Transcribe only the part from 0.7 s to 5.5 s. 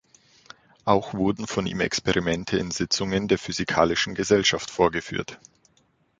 Auch wurden von ihm Experimente in Sitzungen der Physikalischen Gesellschaft vorgeführt.